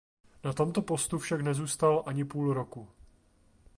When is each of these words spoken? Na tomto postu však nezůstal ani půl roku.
Na 0.43 0.53
tomto 0.53 0.81
postu 0.81 1.19
však 1.19 1.41
nezůstal 1.41 2.03
ani 2.05 2.25
půl 2.25 2.53
roku. 2.53 2.87